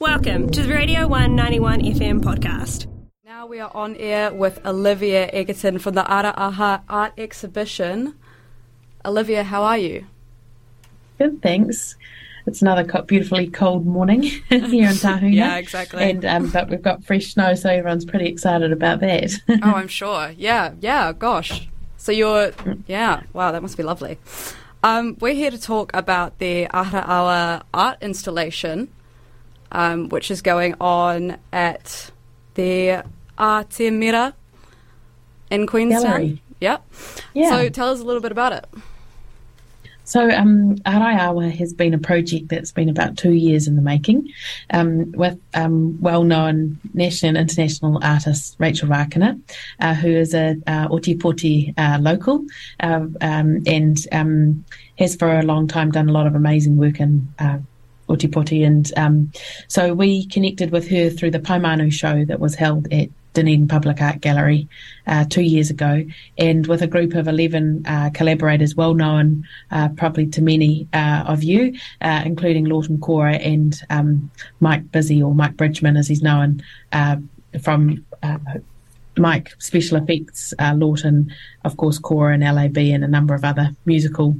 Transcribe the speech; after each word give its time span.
Welcome 0.00 0.48
to 0.52 0.62
the 0.62 0.72
Radio 0.72 1.06
191 1.06 1.82
FM 1.82 2.22
podcast. 2.22 2.86
Now 3.22 3.46
we 3.46 3.60
are 3.60 3.70
on 3.74 3.96
air 3.96 4.32
with 4.32 4.64
Olivia 4.64 5.28
Egerton 5.30 5.78
from 5.78 5.92
the 5.92 6.00
Ārai 6.04 6.32
Awa 6.38 6.82
Art 6.88 7.12
Exhibition. 7.18 8.14
Olivia, 9.04 9.44
how 9.44 9.62
are 9.62 9.76
you? 9.76 10.06
Good, 11.18 11.42
thanks. 11.42 11.96
It's 12.46 12.62
another 12.62 12.82
beautifully 13.02 13.48
cold 13.48 13.84
morning 13.84 14.22
here 14.48 14.88
in 14.88 14.96
Tahuna. 14.96 15.28
yeah, 15.28 15.56
exactly. 15.58 16.02
And 16.02 16.24
um, 16.24 16.48
but 16.50 16.70
we've 16.70 16.80
got 16.80 17.04
fresh 17.04 17.34
snow, 17.34 17.54
so 17.54 17.68
everyone's 17.68 18.06
pretty 18.06 18.26
excited 18.26 18.72
about 18.72 19.00
that. 19.00 19.32
oh, 19.62 19.74
I'm 19.74 19.88
sure. 19.88 20.30
Yeah, 20.34 20.72
yeah. 20.80 21.12
Gosh. 21.12 21.68
So 21.98 22.10
you're, 22.10 22.52
yeah. 22.86 23.24
Wow, 23.34 23.52
that 23.52 23.60
must 23.60 23.76
be 23.76 23.82
lovely. 23.82 24.18
Um, 24.82 25.18
we're 25.20 25.34
here 25.34 25.50
to 25.50 25.60
talk 25.60 25.90
about 25.92 26.38
the 26.38 26.68
Awa 26.68 27.64
art 27.74 27.98
installation, 28.00 28.88
um, 29.72 30.08
which 30.08 30.30
is 30.30 30.42
going 30.42 30.74
on 30.80 31.36
at 31.52 32.10
the 32.54 33.04
Aotearoa 33.38 34.34
in 35.50 35.66
Queenstown. 35.66 36.02
Gallery. 36.02 36.42
Yep. 36.60 36.84
Yeah. 37.34 37.50
So 37.50 37.68
tell 37.70 37.90
us 37.90 38.00
a 38.00 38.04
little 38.04 38.22
bit 38.22 38.32
about 38.32 38.52
it. 38.52 38.66
So, 40.10 40.28
um, 40.28 40.74
Ārai 40.78 41.20
Awa 41.20 41.50
has 41.50 41.72
been 41.72 41.94
a 41.94 41.98
project 41.98 42.48
that's 42.48 42.72
been 42.72 42.88
about 42.88 43.16
two 43.16 43.30
years 43.30 43.68
in 43.68 43.76
the 43.76 43.80
making 43.80 44.28
um, 44.70 45.12
with 45.12 45.38
um, 45.54 46.00
well 46.00 46.24
known 46.24 46.80
national 46.94 47.28
and 47.28 47.38
international 47.38 48.00
artist 48.02 48.56
Rachael 48.58 48.88
Rakena, 48.88 49.40
uh, 49.78 49.94
who 49.94 50.08
is 50.08 50.34
a 50.34 50.56
uh, 50.66 50.88
Ōtepoti 50.88 51.74
uh, 51.78 51.98
local 52.00 52.44
uh, 52.80 53.06
um, 53.20 53.62
and 53.68 53.98
um, 54.10 54.64
has 54.98 55.14
for 55.14 55.38
a 55.38 55.44
long 55.44 55.68
time 55.68 55.92
done 55.92 56.08
a 56.08 56.12
lot 56.12 56.26
of 56.26 56.34
amazing 56.34 56.76
work 56.76 56.98
in. 56.98 57.28
Ōtepoti, 58.10 58.66
and 58.66 58.92
um, 58.96 59.32
so 59.68 59.94
we 59.94 60.26
connected 60.26 60.70
with 60.70 60.88
her 60.88 61.10
through 61.10 61.30
the 61.30 61.38
Paemanu 61.38 61.92
show 61.92 62.24
that 62.24 62.40
was 62.40 62.54
held 62.54 62.92
at 62.92 63.08
Dunedin 63.34 63.68
Public 63.68 64.00
Art 64.00 64.20
Gallery 64.20 64.68
uh, 65.06 65.24
two 65.24 65.42
years 65.42 65.70
ago, 65.70 66.04
and 66.36 66.66
with 66.66 66.82
a 66.82 66.86
group 66.86 67.14
of 67.14 67.28
11 67.28 67.84
uh, 67.86 68.10
collaborators, 68.12 68.74
well 68.74 68.94
known 68.94 69.46
uh, 69.70 69.88
probably 69.90 70.26
to 70.28 70.42
many 70.42 70.88
uh, 70.92 71.24
of 71.26 71.44
you, 71.44 71.74
uh, 72.00 72.22
including 72.24 72.66
Laughton 72.66 73.00
Kora 73.00 73.34
and 73.34 73.80
um, 73.90 74.30
Mike 74.60 74.90
Busy, 74.90 75.22
or 75.22 75.34
Mike 75.34 75.56
Bridgman 75.56 75.96
as 75.96 76.08
he's 76.08 76.22
known 76.22 76.62
uh, 76.92 77.16
from. 77.62 78.04
Mike, 79.20 79.54
special 79.58 79.98
effects, 79.98 80.54
Laughton, 80.58 81.30
of 81.64 81.76
course, 81.76 81.98
Kora 81.98 82.34
and 82.34 82.42
LAB, 82.42 82.78
and 82.78 83.04
a 83.04 83.08
number 83.08 83.34
of 83.34 83.44
other 83.44 83.70
musical 83.84 84.36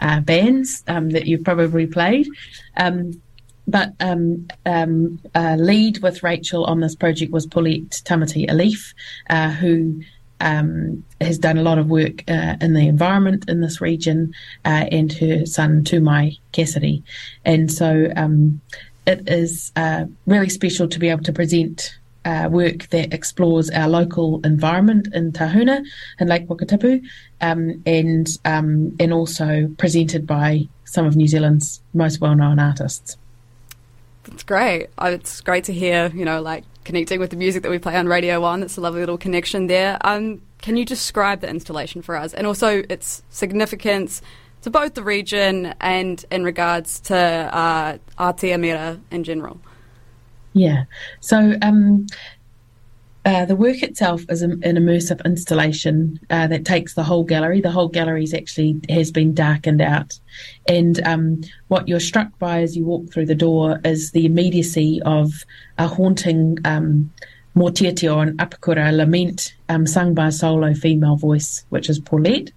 bands 0.00 0.84
um, 0.86 1.10
that 1.10 1.26
you've 1.26 1.44
probably 1.44 1.86
played. 1.86 2.28
Um, 2.76 3.20
but 3.68 3.92
um, 4.00 4.48
um, 4.64 5.20
uh, 5.34 5.56
lead 5.58 5.98
with 5.98 6.22
Rachel 6.22 6.64
on 6.64 6.80
this 6.80 6.94
project 6.94 7.30
was 7.30 7.46
Paulette 7.46 8.00
Tamati-Elliffe, 8.04 8.94
uh, 9.28 9.50
who 9.50 10.02
um, 10.40 11.04
has 11.20 11.38
done 11.38 11.58
a 11.58 11.62
lot 11.62 11.78
of 11.78 11.90
work 11.90 12.24
uh, 12.28 12.56
in 12.62 12.72
the 12.72 12.88
environment 12.88 13.44
in 13.46 13.60
this 13.60 13.80
region, 13.82 14.32
uh, 14.64 14.86
and 14.90 15.12
her 15.12 15.44
son 15.44 15.84
Tumai 15.84 16.38
Cassidy. 16.52 17.04
And 17.44 17.70
so 17.70 18.10
um, 18.16 18.62
it 19.06 19.28
is 19.28 19.70
uh, 19.76 20.06
really 20.26 20.48
special 20.48 20.88
to 20.88 20.98
be 20.98 21.10
able 21.10 21.24
to 21.24 21.32
present. 21.32 21.94
Uh, 22.28 22.46
work 22.50 22.86
that 22.90 23.14
explores 23.14 23.70
our 23.70 23.88
local 23.88 24.38
environment 24.44 25.08
in 25.14 25.32
Tahuna 25.32 25.82
and 26.18 26.28
Lake 26.28 26.46
Wakatipu, 26.46 27.02
um, 27.40 27.82
and 27.86 28.28
um, 28.44 28.94
and 29.00 29.14
also 29.14 29.74
presented 29.78 30.26
by 30.26 30.68
some 30.84 31.06
of 31.06 31.16
New 31.16 31.26
Zealand's 31.26 31.80
most 31.94 32.20
well-known 32.20 32.58
artists. 32.58 33.16
It's 34.26 34.42
great. 34.42 34.88
It's 35.00 35.40
great 35.40 35.64
to 35.64 35.72
hear, 35.72 36.12
you 36.14 36.26
know, 36.26 36.42
like 36.42 36.64
connecting 36.84 37.18
with 37.18 37.30
the 37.30 37.36
music 37.36 37.62
that 37.62 37.70
we 37.70 37.78
play 37.78 37.96
on 37.96 38.06
Radio 38.06 38.42
1. 38.42 38.62
It's 38.62 38.76
a 38.76 38.82
lovely 38.82 39.00
little 39.00 39.16
connection 39.16 39.66
there. 39.66 39.96
Um, 40.02 40.42
can 40.60 40.76
you 40.76 40.84
describe 40.84 41.40
the 41.40 41.48
installation 41.48 42.02
for 42.02 42.14
us 42.14 42.34
and 42.34 42.46
also 42.46 42.82
its 42.90 43.22
significance 43.30 44.20
to 44.60 44.68
both 44.68 44.92
the 44.92 45.02
region 45.02 45.72
and 45.80 46.22
in 46.30 46.44
regards 46.44 47.00
to 47.00 47.16
uh, 47.16 47.96
Aotearoa 48.18 49.00
in 49.10 49.24
general? 49.24 49.62
Yeah. 50.58 50.84
So 51.20 51.54
um, 51.62 52.06
uh, 53.24 53.44
the 53.44 53.56
work 53.56 53.82
itself 53.82 54.24
is 54.28 54.42
an 54.42 54.60
immersive 54.62 55.24
installation 55.24 56.18
uh, 56.30 56.46
that 56.46 56.64
takes 56.64 56.94
the 56.94 57.04
whole 57.04 57.24
gallery. 57.24 57.60
The 57.60 57.70
whole 57.70 57.88
gallery 57.88 58.26
actually 58.34 58.80
has 58.88 59.10
been 59.10 59.34
darkened 59.34 59.80
out, 59.80 60.18
and 60.66 61.00
um, 61.06 61.42
what 61.68 61.88
you're 61.88 62.00
struck 62.00 62.38
by 62.38 62.62
as 62.62 62.76
you 62.76 62.84
walk 62.84 63.12
through 63.12 63.26
the 63.26 63.34
door 63.34 63.80
is 63.84 64.12
the 64.12 64.26
immediacy 64.26 65.00
of 65.04 65.44
a 65.76 65.86
haunting 65.86 66.58
um, 66.64 67.12
Mōteatea 67.58 68.28
and 68.28 68.38
Apakura 68.38 68.94
lament 68.94 69.54
um, 69.68 69.86
sung 69.86 70.14
by 70.14 70.28
a 70.28 70.32
solo 70.32 70.74
female 70.74 71.16
voice, 71.16 71.64
which 71.70 71.90
is 71.90 71.98
Paulette. 71.98 72.52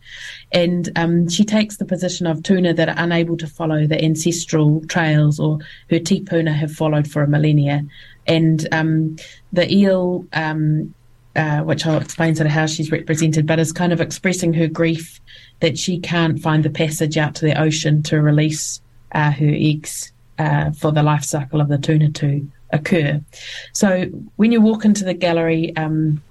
And 0.51 0.89
um, 0.95 1.27
she 1.27 1.43
takes 1.43 1.77
the 1.77 1.85
position 1.85 2.27
of 2.27 2.43
tuna 2.43 2.73
that 2.75 2.89
are 2.89 2.95
unable 2.97 3.35
to 3.37 3.47
follow 3.47 3.87
the 3.87 4.03
ancestral 4.03 4.81
trails 4.87 5.39
or 5.39 5.59
her 5.89 5.99
tipuna 5.99 6.53
have 6.53 6.71
followed 6.71 7.07
for 7.09 7.23
a 7.23 7.27
millennia 7.27 7.83
and 8.27 8.67
um, 8.71 9.15
the 9.51 9.71
eel, 9.73 10.25
um, 10.33 10.93
uh, 11.35 11.61
which 11.61 11.85
I'll 11.85 11.99
explain 11.99 12.35
sort 12.35 12.47
of 12.47 12.53
how 12.53 12.65
she's 12.65 12.91
represented, 12.91 13.47
but 13.47 13.59
is 13.59 13.71
kind 13.71 13.93
of 13.93 14.01
expressing 14.01 14.53
her 14.53 14.67
grief 14.67 15.19
that 15.61 15.77
she 15.77 15.99
can't 15.99 16.39
find 16.39 16.63
the 16.63 16.69
passage 16.69 17.17
out 17.17 17.35
to 17.35 17.45
the 17.45 17.59
ocean 17.59 18.03
to 18.03 18.21
release 18.21 18.81
uh, 19.13 19.31
her 19.31 19.51
eggs 19.51 20.11
uh, 20.37 20.71
for 20.71 20.91
the 20.91 21.03
life 21.03 21.23
cycle 21.23 21.61
of 21.61 21.69
the 21.69 21.77
tuna 21.77 22.11
to 22.11 22.47
occur. 22.71 23.21
So 23.73 24.05
when 24.35 24.51
you 24.51 24.61
walk 24.61 24.85
into 24.85 25.03
the 25.03 25.13
gallery, 25.13 25.75
um, 25.75 26.21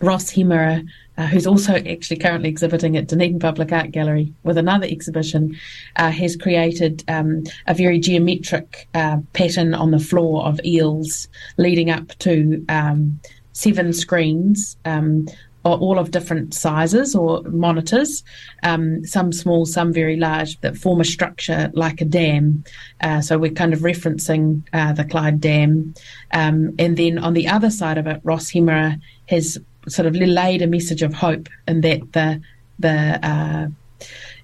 Ross 0.00 0.30
Hemera, 0.30 0.86
uh, 1.18 1.26
who's 1.26 1.46
also 1.46 1.74
actually 1.74 2.18
currently 2.18 2.48
exhibiting 2.48 2.96
at 2.96 3.06
Dunedin 3.06 3.38
Public 3.38 3.72
Art 3.72 3.90
Gallery 3.90 4.32
with 4.42 4.58
another 4.58 4.86
exhibition, 4.86 5.56
uh, 5.96 6.10
has 6.10 6.36
created 6.36 7.02
um, 7.08 7.44
a 7.66 7.74
very 7.74 7.98
geometric 7.98 8.88
uh, 8.94 9.18
pattern 9.32 9.72
on 9.72 9.90
the 9.90 9.98
floor 9.98 10.44
of 10.44 10.60
eels 10.64 11.28
leading 11.56 11.90
up 11.90 12.08
to 12.18 12.64
um, 12.68 13.18
seven 13.52 13.92
screens. 13.92 14.76
Um, 14.84 15.26
all 15.74 15.98
of 15.98 16.10
different 16.10 16.54
sizes 16.54 17.14
or 17.14 17.42
monitors, 17.42 18.22
um, 18.62 19.04
some 19.04 19.32
small, 19.32 19.66
some 19.66 19.92
very 19.92 20.16
large, 20.16 20.60
that 20.60 20.76
form 20.76 21.00
a 21.00 21.04
structure 21.04 21.70
like 21.74 22.00
a 22.00 22.04
dam. 22.04 22.64
Uh, 23.00 23.20
so 23.20 23.38
we're 23.38 23.50
kind 23.50 23.72
of 23.72 23.80
referencing 23.80 24.62
uh, 24.72 24.92
the 24.92 25.04
Clyde 25.04 25.40
Dam. 25.40 25.94
Um, 26.32 26.74
and 26.78 26.96
then 26.96 27.18
on 27.18 27.34
the 27.34 27.48
other 27.48 27.70
side 27.70 27.98
of 27.98 28.06
it, 28.06 28.20
Ross 28.24 28.50
Hemera 28.50 29.00
has 29.28 29.58
sort 29.88 30.06
of 30.06 30.14
laid 30.16 30.62
a 30.62 30.66
message 30.66 31.02
of 31.02 31.14
hope 31.14 31.48
in 31.68 31.80
that 31.82 32.12
the 32.12 32.40
the 32.78 33.18
uh, 33.26 33.68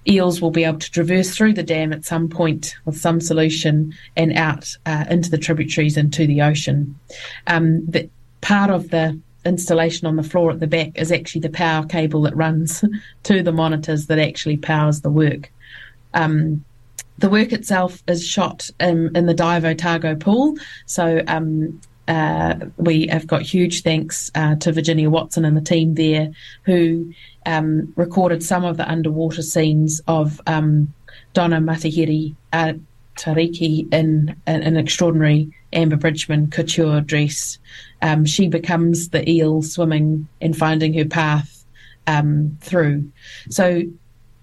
eels 0.07 0.41
will 0.41 0.51
be 0.51 0.63
able 0.63 0.79
to 0.79 0.91
traverse 0.91 1.35
through 1.35 1.53
the 1.53 1.63
dam 1.63 1.93
at 1.93 2.05
some 2.05 2.27
point 2.27 2.75
with 2.85 2.97
some 2.97 3.21
solution 3.21 3.93
and 4.15 4.33
out 4.37 4.75
uh, 4.85 5.05
into 5.09 5.29
the 5.29 5.37
tributaries 5.37 5.97
and 5.97 6.11
to 6.13 6.25
the 6.27 6.41
ocean. 6.41 6.99
Um, 7.47 7.85
the 7.85 8.09
part 8.41 8.69
of 8.69 8.89
the 8.89 9.19
installation 9.45 10.07
on 10.07 10.15
the 10.15 10.23
floor 10.23 10.51
at 10.51 10.59
the 10.59 10.67
back 10.67 10.91
is 10.95 11.11
actually 11.11 11.41
the 11.41 11.49
power 11.49 11.85
cable 11.85 12.21
that 12.23 12.35
runs 12.35 12.83
to 13.23 13.43
the 13.43 13.51
monitors 13.51 14.07
that 14.07 14.19
actually 14.19 14.57
powers 14.57 15.01
the 15.01 15.09
work. 15.09 15.51
Um, 16.13 16.63
the 17.17 17.29
work 17.29 17.53
itself 17.53 18.03
is 18.07 18.25
shot 18.25 18.69
in, 18.79 19.15
in 19.15 19.27
the 19.27 19.33
Dive 19.33 19.65
Otago 19.65 20.15
pool, 20.15 20.55
so 20.85 21.21
um, 21.27 21.79
uh, 22.07 22.55
we 22.77 23.07
have 23.07 23.27
got 23.27 23.41
huge 23.41 23.83
thanks 23.83 24.31
uh, 24.35 24.55
to 24.55 24.71
Virginia 24.71 25.09
Watson 25.09 25.45
and 25.45 25.55
the 25.55 25.61
team 25.61 25.95
there 25.95 26.31
who 26.63 27.13
um, 27.45 27.93
recorded 27.95 28.43
some 28.43 28.65
of 28.65 28.77
the 28.77 28.89
underwater 28.89 29.41
scenes 29.41 30.01
of 30.07 30.41
um, 30.47 30.93
Donna 31.33 31.59
Matahaere 31.59 32.35
uh, 32.51 32.73
Atariki 33.15 33.91
in, 33.93 34.35
in, 34.47 34.63
an 34.63 34.77
extraordinary 34.77 35.51
Amber 35.73 35.97
Bridgman 35.97 36.49
couture 36.49 37.01
dress. 37.01 37.57
Um, 38.01 38.25
she 38.25 38.47
becomes 38.47 39.09
the 39.09 39.27
eel 39.29 39.61
swimming 39.61 40.27
and 40.41 40.57
finding 40.57 40.93
her 40.95 41.05
path 41.05 41.65
um, 42.07 42.57
through. 42.61 43.11
So 43.49 43.83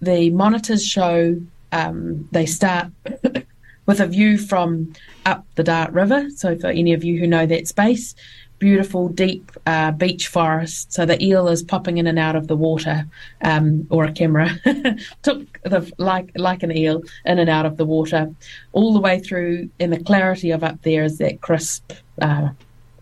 the 0.01 0.29
monitors 0.31 0.85
show 0.85 1.39
um, 1.71 2.27
they 2.31 2.45
start 2.45 2.87
with 3.85 3.99
a 3.99 4.07
view 4.07 4.37
from 4.37 4.93
up 5.25 5.45
the 5.55 5.63
Dart 5.63 5.91
River. 5.93 6.29
So, 6.31 6.57
for 6.57 6.67
any 6.67 6.93
of 6.93 7.03
you 7.03 7.19
who 7.19 7.27
know 7.27 7.45
that 7.45 7.67
space, 7.67 8.15
beautiful, 8.61 9.09
deep 9.09 9.51
uh, 9.65 9.91
beech 9.91 10.27
forest. 10.27 10.93
So 10.93 11.03
the 11.03 11.21
eel 11.21 11.47
is 11.47 11.63
popping 11.63 11.97
in 11.97 12.05
and 12.05 12.19
out 12.19 12.35
of 12.35 12.47
the 12.47 12.55
water, 12.55 13.07
um, 13.41 13.87
or 13.89 14.05
a 14.05 14.11
camera 14.13 14.51
took 15.23 15.61
the 15.63 15.91
like 15.97 16.31
like 16.35 16.61
an 16.61 16.71
eel 16.71 17.01
in 17.25 17.39
and 17.39 17.49
out 17.49 17.65
of 17.65 17.77
the 17.77 17.85
water, 17.85 18.33
all 18.71 18.93
the 18.93 19.01
way 19.01 19.19
through. 19.19 19.69
And 19.79 19.91
the 19.91 20.01
clarity 20.01 20.51
of 20.51 20.63
up 20.63 20.79
there 20.83 21.03
is 21.03 21.17
that 21.17 21.41
crisp, 21.41 21.91
uh, 22.21 22.49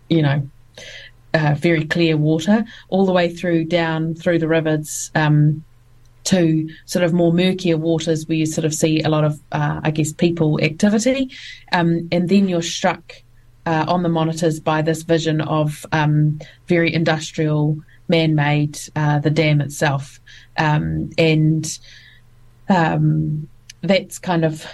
you 0.08 0.22
know. 0.22 0.48
Uh, 1.32 1.54
very 1.56 1.84
clear 1.84 2.16
water 2.16 2.64
all 2.88 3.06
the 3.06 3.12
way 3.12 3.32
through 3.32 3.64
down 3.64 4.16
through 4.16 4.36
the 4.36 4.48
rivers 4.48 5.12
um, 5.14 5.62
to 6.24 6.68
sort 6.86 7.04
of 7.04 7.12
more 7.12 7.32
murkier 7.32 7.76
waters 7.76 8.26
where 8.26 8.36
you 8.36 8.46
sort 8.46 8.64
of 8.64 8.74
see 8.74 9.00
a 9.02 9.08
lot 9.08 9.22
of, 9.22 9.40
uh, 9.52 9.80
I 9.84 9.92
guess, 9.92 10.12
people 10.12 10.58
activity. 10.60 11.30
Um, 11.70 12.08
and 12.10 12.28
then 12.28 12.48
you're 12.48 12.62
struck 12.62 13.22
uh, 13.66 13.84
on 13.88 14.02
the 14.02 14.08
monitors 14.08 14.60
by 14.60 14.82
this 14.82 15.02
vision 15.02 15.40
of 15.40 15.84
um, 15.92 16.38
very 16.66 16.92
industrial, 16.92 17.78
man-made, 18.08 18.78
uh, 18.96 19.18
the 19.18 19.30
dam 19.30 19.60
itself, 19.60 20.20
um, 20.58 21.10
and 21.18 21.78
um, 22.68 23.48
that's 23.82 24.18
kind 24.18 24.44
of 24.44 24.66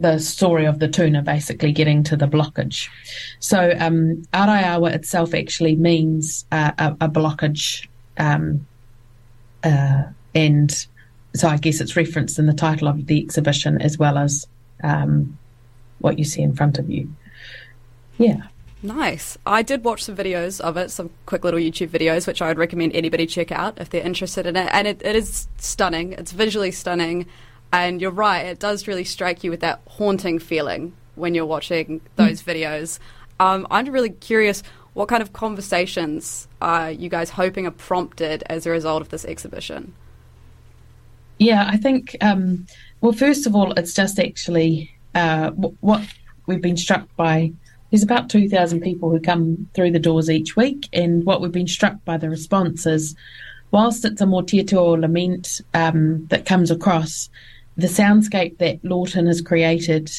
the 0.00 0.18
story 0.18 0.66
of 0.66 0.80
the 0.80 0.88
tuna 0.88 1.22
basically 1.22 1.72
getting 1.72 2.02
to 2.02 2.16
the 2.16 2.26
blockage. 2.26 2.88
So 3.38 3.74
um, 3.78 4.22
Ārai 4.32 4.64
Awa 4.64 4.90
itself 4.90 5.32
actually 5.32 5.76
means 5.76 6.44
uh, 6.50 6.72
a, 6.78 6.96
a, 7.02 7.08
blockage, 7.08 7.86
um, 8.18 8.66
uh, 9.62 10.02
and 10.34 10.86
so 11.34 11.48
I 11.48 11.56
guess 11.56 11.80
it's 11.80 11.96
referenced 11.96 12.38
in 12.38 12.46
the 12.46 12.52
title 12.52 12.88
of 12.88 13.06
the 13.06 13.22
exhibition 13.22 13.80
as 13.80 13.96
well 13.96 14.18
as 14.18 14.46
um, 14.82 15.38
what 16.00 16.18
you 16.18 16.24
see 16.24 16.42
in 16.42 16.54
front 16.54 16.78
of 16.78 16.90
you. 16.90 17.08
Yeah. 18.22 18.42
Nice. 18.82 19.38
I 19.46 19.62
did 19.62 19.84
watch 19.84 20.04
some 20.04 20.16
videos 20.16 20.60
of 20.60 20.76
it, 20.76 20.90
some 20.90 21.10
quick 21.26 21.44
little 21.44 21.60
YouTube 21.60 21.88
videos, 21.88 22.26
which 22.26 22.42
I 22.42 22.48
would 22.48 22.58
recommend 22.58 22.94
anybody 22.94 23.26
check 23.26 23.52
out 23.52 23.80
if 23.80 23.90
they're 23.90 24.04
interested 24.04 24.44
in 24.44 24.56
it. 24.56 24.68
And 24.72 24.88
it, 24.88 25.02
it 25.04 25.14
is 25.14 25.46
stunning. 25.58 26.14
It's 26.14 26.32
visually 26.32 26.72
stunning. 26.72 27.26
And 27.72 28.00
you're 28.00 28.10
right, 28.10 28.46
it 28.46 28.58
does 28.58 28.88
really 28.88 29.04
strike 29.04 29.44
you 29.44 29.50
with 29.50 29.60
that 29.60 29.80
haunting 29.86 30.38
feeling 30.38 30.92
when 31.14 31.34
you're 31.34 31.46
watching 31.46 32.00
those 32.16 32.42
mm. 32.42 32.54
videos. 32.54 32.98
Um, 33.40 33.66
I'm 33.70 33.86
really 33.86 34.10
curious 34.10 34.62
what 34.94 35.08
kind 35.08 35.22
of 35.22 35.32
conversations 35.32 36.48
are 36.60 36.90
you 36.90 37.08
guys 37.08 37.30
hoping 37.30 37.66
are 37.66 37.70
prompted 37.70 38.42
as 38.46 38.66
a 38.66 38.70
result 38.70 39.00
of 39.00 39.08
this 39.08 39.24
exhibition? 39.24 39.94
Yeah, 41.38 41.66
I 41.66 41.76
think, 41.76 42.16
um, 42.20 42.66
well, 43.00 43.12
first 43.12 43.46
of 43.46 43.54
all, 43.54 43.72
it's 43.72 43.94
just 43.94 44.18
actually 44.18 44.94
uh, 45.14 45.50
what 45.50 46.06
we've 46.46 46.60
been 46.60 46.76
struck 46.76 47.08
by 47.16 47.52
there's 47.92 48.02
about 48.02 48.30
2,000 48.30 48.80
people 48.80 49.10
who 49.10 49.20
come 49.20 49.68
through 49.74 49.90
the 49.90 49.98
doors 49.98 50.30
each 50.30 50.56
week, 50.56 50.88
and 50.94 51.24
what 51.24 51.42
we've 51.42 51.52
been 51.52 51.68
struck 51.68 52.02
by 52.06 52.16
the 52.16 52.30
response 52.30 52.86
is 52.86 53.14
whilst 53.70 54.06
it's 54.06 54.22
a 54.22 54.24
mōteatea 54.24 54.80
or 54.80 54.98
lament 54.98 55.60
um, 55.74 56.24
that 56.28 56.46
comes 56.46 56.70
across, 56.70 57.28
the 57.76 57.86
soundscape 57.86 58.56
that 58.58 58.82
Laughton 58.82 59.26
has 59.26 59.42
created 59.42 60.10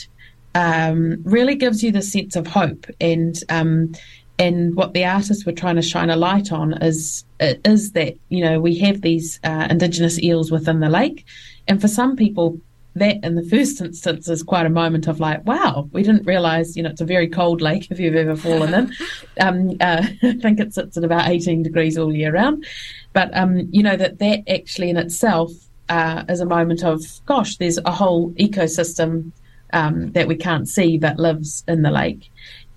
um, 0.53 1.17
really 1.23 1.55
gives 1.55 1.83
you 1.83 1.91
the 1.91 2.03
sense 2.03 2.35
of 2.35 2.45
hope. 2.45 2.85
And 3.01 3.35
um, 3.49 3.93
and 4.37 4.75
what 4.75 4.93
the 4.93 5.05
artists 5.05 5.45
were 5.45 5.51
trying 5.51 5.75
to 5.75 5.81
shine 5.81 6.11
a 6.11 6.15
light 6.15 6.51
on 6.51 6.73
is 6.73 7.25
is 7.39 7.93
that 7.93 8.15
you 8.29 8.43
know 8.43 8.59
we 8.59 8.77
have 8.79 9.01
these 9.01 9.39
uh, 9.43 9.67
indigenous 9.67 10.21
eels 10.21 10.51
within 10.51 10.79
the 10.79 10.89
lake, 10.89 11.25
and 11.67 11.81
for 11.81 11.87
some 11.87 12.15
people 12.15 12.59
that 12.95 13.23
in 13.23 13.35
the 13.35 13.43
first 13.43 13.81
instance 13.81 14.29
is 14.29 14.43
quite 14.43 14.65
a 14.65 14.69
moment 14.69 15.07
of 15.07 15.19
like, 15.19 15.43
wow, 15.45 15.89
we 15.91 16.03
didn't 16.03 16.25
realize, 16.25 16.77
you 16.77 16.83
know, 16.83 16.89
it's 16.89 17.01
a 17.01 17.05
very 17.05 17.27
cold 17.27 17.61
lake 17.61 17.87
if 17.89 17.99
you've 17.99 18.15
ever 18.15 18.35
fallen 18.35 18.73
in. 18.73 18.93
Um, 19.41 19.77
uh, 19.81 20.05
I 20.23 20.33
think 20.33 20.59
it 20.59 20.75
sits 20.75 20.95
at 20.95 21.03
about 21.03 21.27
18 21.27 21.63
degrees 21.63 21.97
all 21.97 22.13
year 22.13 22.31
round. 22.31 22.67
But, 23.13 23.35
um, 23.35 23.67
you 23.71 23.81
know, 23.81 23.95
that 23.95 24.19
that 24.19 24.43
actually 24.47 24.91
in 24.91 24.97
itself 24.97 25.51
uh, 25.89 26.23
is 26.29 26.39
a 26.39 26.45
moment 26.45 26.83
of, 26.83 27.01
gosh, 27.25 27.57
there's 27.57 27.79
a 27.79 27.91
whole 27.91 28.29
ecosystem 28.33 29.31
um, 29.73 30.11
that 30.11 30.27
we 30.27 30.35
can't 30.35 30.69
see 30.69 30.99
that 30.99 31.17
lives 31.17 31.63
in 31.67 31.81
the 31.81 31.89
lake. 31.89 32.29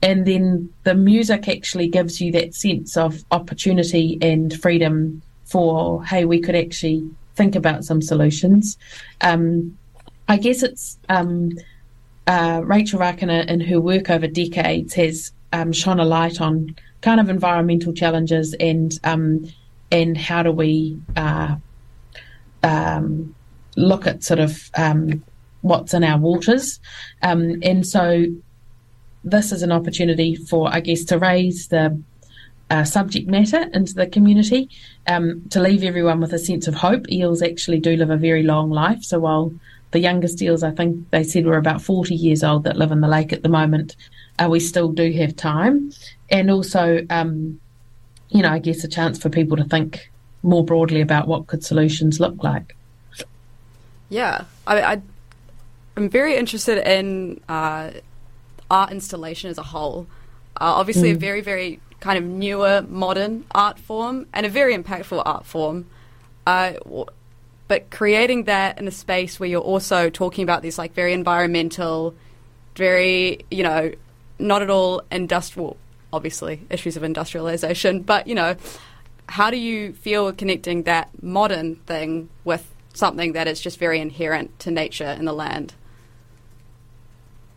And 0.02 0.26
then 0.26 0.70
the 0.84 0.94
music 0.94 1.46
actually 1.46 1.88
gives 1.88 2.20
you 2.20 2.32
that 2.32 2.54
sense 2.54 2.96
of 2.96 3.22
opportunity 3.30 4.19
and 4.22 4.58
freedom 4.60 5.20
for, 5.44 6.04
hey, 6.04 6.24
we 6.24 6.40
could 6.40 6.56
actually 6.56 7.08
think 7.34 7.54
about 7.54 7.84
some 7.84 8.00
solutions. 8.00 8.78
Um, 9.20 9.76
I 10.28 10.37
guess 10.38 10.62
it's 10.62 10.99
um, 11.08 11.52
uh, 12.26 12.62
Rachael 12.64 13.00
Rakena 13.00 13.46
in 13.49 13.61
her 13.61 13.81
work 13.81 14.11
over 14.11 14.26
decades 14.26 14.94
has 14.94 15.32
um, 15.52 15.73
shone 15.73 16.00
a 16.00 16.05
light 16.05 16.40
on 16.40 16.75
kind 17.00 17.20
of 17.20 17.28
environmental 17.28 17.93
challenges 17.93 18.55
and 18.58 18.99
um, 19.05 19.46
and 19.93 20.19
how 20.19 20.43
do 20.43 20.50
we 20.50 20.99
uh, 21.17 21.56
um, 22.64 23.34
look 23.76 24.06
at 24.06 24.25
sort 24.25 24.40
of 24.40 24.70
um, 24.76 25.23
what's 25.61 25.94
in 25.94 26.02
our 26.02 26.19
waters, 26.19 26.81
um, 27.22 27.61
and 27.62 27.87
so 27.87 28.25
this 29.22 29.52
is 29.52 29.62
an 29.62 29.70
opportunity 29.70 30.34
for 30.34 30.69
I 30.72 30.81
guess 30.81 31.05
to 31.05 31.19
raise 31.19 31.69
the 31.69 32.00
uh, 32.69 32.82
subject 32.82 33.29
matter 33.29 33.70
into 33.72 33.94
the 33.94 34.08
community 34.08 34.69
to 35.06 35.61
leave 35.61 35.84
everyone 35.84 36.20
with 36.20 36.32
a 36.32 36.38
sense 36.38 36.67
of 36.67 36.75
hope. 36.75 37.08
Eels 37.12 37.40
actually 37.40 37.79
do 37.79 37.96
live 37.96 38.11
a 38.11 38.17
very 38.17 38.43
long 38.43 38.70
life, 38.70 39.05
so 39.05 39.20
while 39.20 39.55
the 39.92 40.00
youngest 40.00 40.42
eels, 40.42 40.62
I 40.62 40.70
think 40.70 41.10
they 41.10 41.22
said, 41.22 41.46
were 41.46 41.56
about 41.56 41.80
40 41.80 42.14
years 42.14 42.42
old 42.42 42.64
that 42.64 42.76
live 42.76 42.92
in 42.92 43.00
the 43.00 43.08
lake 43.08 43.32
at 43.32 43.42
the 43.42 43.48
moment. 43.48 43.96
Uh, 44.38 44.48
we 44.50 44.60
still 44.60 44.88
do 44.88 45.10
have 45.12 45.36
time. 45.36 45.92
And 46.28 46.50
also, 46.50 47.06
um, 47.08 47.60
you 48.28 48.42
know, 48.42 48.50
I 48.50 48.58
guess 48.58 48.84
a 48.84 48.88
chance 48.88 49.18
for 49.18 49.30
people 49.30 49.56
to 49.56 49.64
think 49.64 50.10
more 50.42 50.64
broadly 50.64 51.00
about 51.00 51.28
what 51.28 51.46
could 51.46 51.64
solutions 51.64 52.20
look 52.20 52.42
like. 52.42 52.76
Yeah. 54.08 54.44
I, 54.66 54.82
I, 54.82 55.02
am 55.96 56.08
very 56.08 56.36
interested 56.36 56.86
in 56.86 57.40
uh, 57.48 57.92
art 58.70 58.90
installation 58.92 59.50
as 59.50 59.58
a 59.58 59.62
whole. 59.62 60.06
Uh, 60.56 60.74
obviously, 60.74 61.12
mm. 61.12 61.16
a 61.16 61.18
very, 61.18 61.40
very 61.40 61.80
kind 62.00 62.18
of 62.18 62.24
newer, 62.24 62.84
modern 62.88 63.44
art 63.54 63.78
form 63.78 64.26
and 64.32 64.46
a 64.46 64.48
very 64.48 64.76
impactful 64.76 65.22
art 65.24 65.46
form. 65.46 65.86
Uh, 66.46 66.74
but 67.68 67.90
creating 67.90 68.44
that 68.44 68.78
in 68.78 68.86
a 68.86 68.90
space 68.90 69.40
where 69.40 69.48
you're 69.48 69.60
also 69.60 70.10
talking 70.10 70.42
about 70.44 70.62
these 70.62 70.78
like 70.78 70.94
very 70.94 71.12
environmental, 71.12 72.14
very 72.76 73.44
you 73.50 73.62
know, 73.62 73.92
not 74.38 74.62
at 74.62 74.70
all 74.70 75.02
industrial, 75.10 75.76
obviously 76.12 76.60
issues 76.70 76.96
of 76.96 77.02
industrialization, 77.02 78.02
but 78.02 78.26
you 78.26 78.34
know, 78.34 78.56
how 79.28 79.50
do 79.50 79.56
you 79.56 79.92
feel 79.92 80.32
connecting 80.32 80.84
that 80.84 81.10
modern 81.22 81.76
thing 81.76 82.28
with 82.44 82.72
something 82.94 83.32
that 83.32 83.46
is 83.48 83.60
just 83.60 83.78
very 83.78 84.00
inherent 84.00 84.58
to 84.60 84.70
nature 84.70 85.04
and 85.04 85.26
the 85.26 85.32
land? 85.32 85.74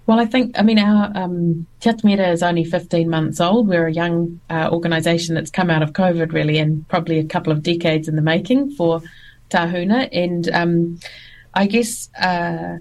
Well, 0.09 0.19
I 0.19 0.25
think, 0.25 0.57
I 0.57 0.63
mean, 0.63 0.79
our 0.79 1.11
um, 1.13 1.67
is 1.85 2.41
only 2.41 2.63
15 2.63 3.09
months 3.11 3.39
old. 3.39 3.67
We're 3.67 3.85
a 3.85 3.93
young 3.93 4.39
uh, 4.49 4.69
organisation 4.71 5.35
that's 5.35 5.51
come 5.51 5.69
out 5.69 5.83
of 5.83 5.93
COVID, 5.93 6.33
really, 6.33 6.57
and 6.57 6.87
probably 6.87 7.19
a 7.19 7.23
couple 7.23 7.53
of 7.53 7.61
decades 7.61 8.07
in 8.07 8.15
the 8.15 8.23
making 8.23 8.71
for 8.71 9.03
Tahuna, 9.49 10.09
and 10.11 10.49
um, 10.51 10.99
I 11.53 11.67
guess 11.67 12.09
uh, 12.19 12.77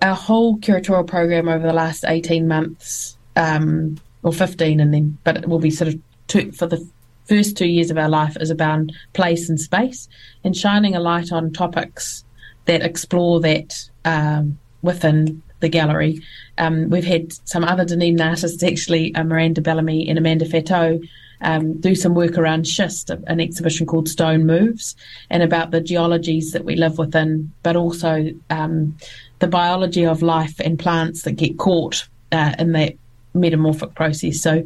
our 0.00 0.14
whole 0.14 0.58
curatorial 0.58 1.06
program 1.06 1.48
over 1.48 1.66
the 1.66 1.72
last 1.72 2.04
eighteen 2.06 2.48
months, 2.48 3.16
um, 3.36 3.98
or 4.22 4.32
fifteen, 4.32 4.80
and 4.80 4.92
then, 4.92 5.18
but 5.24 5.36
it 5.36 5.48
will 5.48 5.58
be 5.58 5.70
sort 5.70 5.88
of 5.88 6.00
two, 6.26 6.52
for 6.52 6.66
the 6.66 6.86
first 7.26 7.56
two 7.56 7.66
years 7.66 7.90
of 7.90 7.98
our 7.98 8.08
life 8.08 8.36
is 8.40 8.50
about 8.50 8.90
place 9.12 9.48
and 9.48 9.60
space, 9.60 10.08
and 10.44 10.56
shining 10.56 10.94
a 10.94 11.00
light 11.00 11.32
on 11.32 11.52
topics 11.52 12.24
that 12.64 12.82
explore 12.82 13.40
that 13.40 13.88
um, 14.04 14.58
within 14.82 15.42
the 15.62 15.70
gallery. 15.70 16.20
Um, 16.58 16.90
we've 16.90 17.04
had 17.04 17.32
some 17.48 17.64
other 17.64 17.86
Dunedin 17.86 18.20
artists, 18.20 18.62
actually, 18.62 19.14
uh, 19.14 19.24
Miranda 19.24 19.62
Bellamy 19.62 20.06
and 20.08 20.18
Amanda 20.18 20.44
Fauteux, 20.44 21.00
um, 21.40 21.80
do 21.80 21.94
some 21.94 22.14
work 22.14 22.36
around 22.36 22.66
schist, 22.66 23.10
an 23.10 23.40
exhibition 23.40 23.86
called 23.86 24.08
Stone 24.08 24.44
Moves, 24.44 24.94
and 25.30 25.42
about 25.42 25.70
the 25.70 25.80
geologies 25.80 26.52
that 26.52 26.64
we 26.64 26.76
live 26.76 26.98
within, 26.98 27.50
but 27.62 27.74
also 27.74 28.30
um, 28.50 28.96
the 29.38 29.48
biology 29.48 30.04
of 30.04 30.22
life 30.22 30.60
and 30.60 30.78
plants 30.78 31.22
that 31.22 31.32
get 31.32 31.58
caught 31.58 32.06
uh, 32.30 32.54
in 32.58 32.72
that 32.72 32.94
metamorphic 33.34 33.94
process. 33.94 34.40
So 34.40 34.62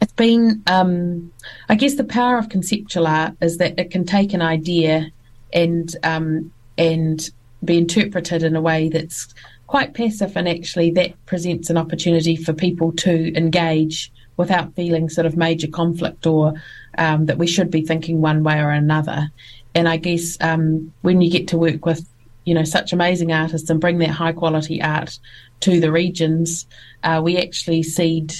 it's 0.00 0.12
been, 0.12 0.62
um, 0.66 1.32
I 1.68 1.76
guess, 1.76 1.94
the 1.94 2.04
power 2.04 2.36
of 2.36 2.48
conceptual 2.48 3.06
art 3.06 3.34
is 3.40 3.58
that 3.58 3.78
it 3.78 3.90
can 3.90 4.04
take 4.04 4.34
an 4.34 4.42
idea 4.42 5.10
and 5.52 5.94
um, 6.02 6.52
and 6.76 7.30
be 7.64 7.78
interpreted 7.78 8.42
in 8.42 8.56
a 8.56 8.60
way 8.60 8.88
that's 8.88 9.32
quite 9.72 9.94
passive, 9.94 10.36
and 10.36 10.46
actually 10.46 10.90
that 10.90 11.14
presents 11.24 11.70
an 11.70 11.78
opportunity 11.78 12.36
for 12.36 12.52
people 12.52 12.92
to 12.92 13.34
engage 13.34 14.12
without 14.36 14.74
feeling 14.74 15.08
sort 15.08 15.26
of 15.26 15.34
major 15.34 15.66
conflict 15.66 16.26
or 16.26 16.52
um, 16.98 17.24
that 17.24 17.38
we 17.38 17.46
should 17.46 17.70
be 17.70 17.80
thinking 17.80 18.20
one 18.20 18.42
way 18.42 18.60
or 18.60 18.68
another. 18.68 19.30
And 19.74 19.88
I 19.88 19.96
guess 19.96 20.36
um, 20.42 20.92
when 21.00 21.22
you 21.22 21.30
get 21.30 21.48
to 21.48 21.56
work 21.56 21.86
with, 21.86 22.06
you 22.44 22.52
know, 22.52 22.64
such 22.64 22.92
amazing 22.92 23.32
artists 23.32 23.70
and 23.70 23.80
bring 23.80 23.96
that 24.00 24.10
high 24.10 24.32
quality 24.32 24.82
art 24.82 25.18
to 25.60 25.80
the 25.80 25.90
regions, 25.90 26.66
uh, 27.02 27.22
we 27.24 27.38
actually 27.38 27.82
seed 27.82 28.34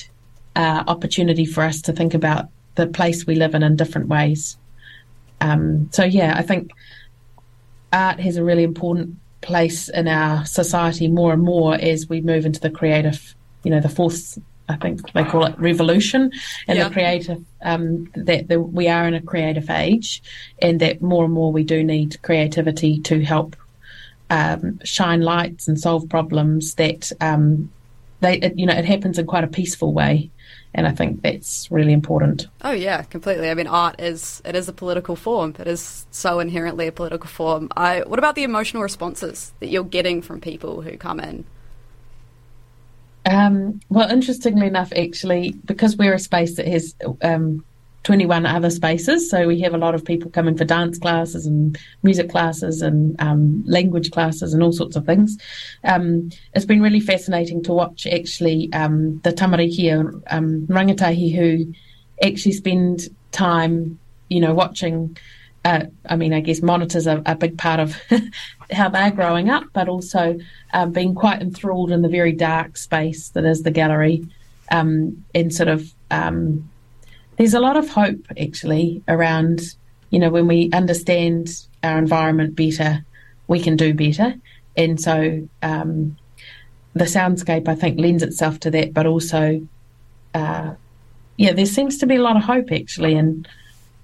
uh, 0.54 0.84
opportunity 0.86 1.46
for 1.46 1.62
us 1.62 1.80
to 1.80 1.94
think 1.94 2.12
about 2.12 2.50
the 2.74 2.88
place 2.88 3.26
we 3.26 3.36
live 3.36 3.54
in 3.54 3.62
in 3.62 3.74
different 3.74 4.08
ways. 4.08 4.58
Um, 5.40 5.88
so 5.92 6.04
yeah, 6.04 6.34
I 6.36 6.42
think 6.42 6.72
art 7.90 8.20
has 8.20 8.36
a 8.36 8.44
really 8.44 8.64
important 8.64 9.16
place 9.42 9.88
in 9.88 10.08
our 10.08 10.44
society 10.46 11.08
more 11.08 11.32
and 11.32 11.42
more 11.42 11.74
as 11.74 12.08
we 12.08 12.20
move 12.20 12.46
into 12.46 12.60
the 12.60 12.70
creative, 12.70 13.34
you 13.64 13.70
know, 13.70 13.80
the 13.80 13.88
fourth 13.88 14.38
I 14.68 14.76
think 14.76 15.12
they 15.12 15.24
call 15.24 15.44
it 15.44 15.58
revolution 15.58 16.30
and 16.66 16.78
yeah. 16.78 16.88
the 16.88 16.94
creative 16.94 17.44
um, 17.62 18.10
that 18.14 18.48
the, 18.48 18.60
we 18.60 18.88
are 18.88 19.06
in 19.06 19.12
a 19.12 19.20
creative 19.20 19.68
age 19.68 20.22
and 20.62 20.80
that 20.80 21.02
more 21.02 21.24
and 21.24 21.34
more 21.34 21.52
we 21.52 21.64
do 21.64 21.84
need 21.84 22.22
creativity 22.22 23.00
to 23.00 23.22
help 23.22 23.56
um, 24.30 24.80
shine 24.84 25.20
lights 25.20 25.68
and 25.68 25.78
solve 25.78 26.08
problems 26.08 26.74
that 26.76 27.12
um, 27.20 27.70
they, 28.20 28.38
it, 28.38 28.58
you 28.58 28.64
know, 28.64 28.72
it 28.72 28.84
happens 28.84 29.18
in 29.18 29.26
quite 29.26 29.44
a 29.44 29.48
peaceful 29.48 29.92
way, 29.92 30.30
and 30.74 30.86
I 30.86 30.92
think 30.92 31.22
that's 31.22 31.70
really 31.70 31.92
important. 31.92 32.46
Oh 32.62 32.72
yeah, 32.72 33.02
completely. 33.02 33.50
I 33.50 33.54
mean, 33.54 33.66
art 33.66 34.00
is 34.00 34.40
it 34.44 34.56
is 34.56 34.68
a 34.68 34.72
political 34.72 35.16
form. 35.16 35.54
It 35.58 35.66
is 35.66 36.06
so 36.10 36.40
inherently 36.40 36.86
a 36.86 36.92
political 36.92 37.28
form. 37.28 37.68
I, 37.76 38.00
what 38.00 38.18
about 38.18 38.34
the 38.34 38.42
emotional 38.42 38.82
responses 38.82 39.52
that 39.60 39.68
you're 39.68 39.84
getting 39.84 40.22
from 40.22 40.40
people 40.40 40.82
who 40.82 40.96
come 40.96 41.20
in? 41.20 41.44
Um, 43.24 43.80
well, 43.88 44.10
interestingly 44.10 44.66
enough, 44.66 44.92
actually, 44.96 45.52
because 45.64 45.96
we're 45.96 46.14
a 46.14 46.18
space 46.18 46.56
that 46.56 46.66
has 46.66 46.94
um, 47.22 47.64
21 48.04 48.46
other 48.46 48.70
spaces. 48.70 49.30
So 49.30 49.46
we 49.46 49.60
have 49.60 49.74
a 49.74 49.78
lot 49.78 49.94
of 49.94 50.04
people 50.04 50.30
coming 50.30 50.56
for 50.56 50.64
dance 50.64 50.98
classes 50.98 51.46
and 51.46 51.78
music 52.02 52.30
classes 52.30 52.82
and 52.82 53.20
um, 53.20 53.62
language 53.66 54.10
classes 54.10 54.52
and 54.52 54.62
all 54.62 54.72
sorts 54.72 54.96
of 54.96 55.06
things. 55.06 55.38
Um, 55.84 56.30
it's 56.54 56.64
been 56.64 56.82
really 56.82 57.00
fascinating 57.00 57.62
to 57.64 57.72
watch 57.72 58.06
actually 58.06 58.72
um, 58.72 59.20
the 59.20 59.30
tamariki 59.32 59.92
um, 60.28 60.66
rangatahi 60.66 61.34
who 61.34 61.72
actually 62.22 62.52
spend 62.52 63.08
time, 63.30 63.98
you 64.28 64.40
know, 64.40 64.54
watching. 64.54 65.16
Uh, 65.64 65.84
I 66.06 66.16
mean, 66.16 66.32
I 66.32 66.40
guess 66.40 66.60
monitors 66.60 67.06
are 67.06 67.22
a 67.24 67.36
big 67.36 67.56
part 67.56 67.78
of 67.78 67.96
how 68.72 68.88
they're 68.88 69.12
growing 69.12 69.48
up, 69.48 69.64
but 69.72 69.88
also 69.88 70.36
um, 70.72 70.90
being 70.90 71.14
quite 71.14 71.40
enthralled 71.40 71.92
in 71.92 72.02
the 72.02 72.08
very 72.08 72.32
dark 72.32 72.76
space 72.76 73.28
that 73.30 73.44
is 73.44 73.62
the 73.62 73.70
gallery 73.70 74.26
um, 74.72 75.24
and 75.36 75.54
sort 75.54 75.68
of 75.68 75.94
um, 76.10 76.68
there's 77.36 77.54
a 77.54 77.60
lot 77.60 77.76
of 77.76 77.88
hope 77.88 78.26
actually 78.40 79.02
around, 79.08 79.62
you 80.10 80.18
know, 80.18 80.30
when 80.30 80.46
we 80.46 80.70
understand 80.72 81.48
our 81.82 81.98
environment 81.98 82.54
better, 82.54 83.04
we 83.48 83.60
can 83.60 83.76
do 83.76 83.94
better. 83.94 84.34
And 84.76 85.00
so 85.00 85.48
um, 85.62 86.16
the 86.94 87.04
soundscape, 87.04 87.68
I 87.68 87.74
think, 87.74 87.98
lends 87.98 88.22
itself 88.22 88.60
to 88.60 88.70
that, 88.70 88.92
but 88.92 89.06
also, 89.06 89.66
uh, 90.34 90.74
yeah, 91.36 91.52
there 91.52 91.66
seems 91.66 91.98
to 91.98 92.06
be 92.06 92.16
a 92.16 92.22
lot 92.22 92.36
of 92.36 92.42
hope 92.42 92.70
actually 92.70 93.14
in 93.14 93.46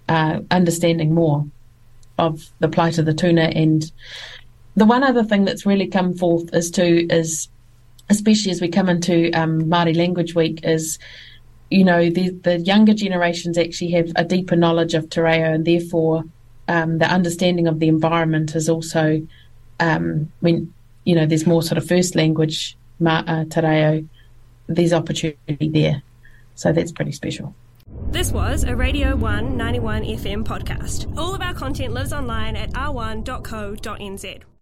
uh, 0.08 0.40
understanding 0.50 1.14
more 1.14 1.46
of 2.18 2.50
the 2.58 2.68
plight 2.68 2.98
of 2.98 3.06
the 3.06 3.14
tuna. 3.14 3.52
And 3.54 3.90
the 4.74 4.86
one 4.86 5.02
other 5.02 5.24
thing 5.24 5.44
that's 5.44 5.66
really 5.66 5.86
come 5.86 6.14
forth 6.14 6.52
is 6.54 6.70
to 6.72 7.06
is, 7.12 7.48
especially 8.10 8.50
as 8.50 8.60
we 8.60 8.68
come 8.68 8.88
into 8.88 9.30
um, 9.32 9.62
Māori 9.62 9.96
Language 9.96 10.34
Week, 10.34 10.60
is 10.64 10.98
you 11.70 11.84
know, 11.84 12.08
the, 12.10 12.30
the 12.30 12.58
younger 12.58 12.94
generations 12.94 13.58
actually 13.58 13.90
have 13.90 14.10
a 14.16 14.24
deeper 14.24 14.56
knowledge 14.56 14.94
of 14.94 15.10
te 15.10 15.20
and 15.20 15.64
therefore 15.64 16.24
um, 16.68 16.98
the 16.98 17.06
understanding 17.06 17.66
of 17.66 17.80
the 17.80 17.88
environment 17.88 18.54
is 18.54 18.68
also, 18.68 19.26
um, 19.80 20.30
when, 20.40 20.72
you 21.04 21.14
know, 21.14 21.26
there's 21.26 21.46
more 21.46 21.62
sort 21.62 21.78
of 21.78 21.86
first 21.86 22.14
language 22.14 22.76
ma- 23.00 23.24
uh, 23.26 23.44
there's 24.66 24.92
opportunity 24.92 25.68
there. 25.68 26.02
So 26.54 26.72
that's 26.72 26.92
pretty 26.92 27.12
special. 27.12 27.54
This 28.10 28.32
was 28.32 28.64
a 28.64 28.76
Radio 28.76 29.16
1 29.16 29.56
91 29.56 30.02
FM 30.02 30.44
podcast. 30.44 31.16
All 31.16 31.34
of 31.34 31.40
our 31.40 31.54
content 31.54 31.94
lives 31.94 32.12
online 32.12 32.56
at 32.56 32.70
r1.co.nz. 32.72 34.42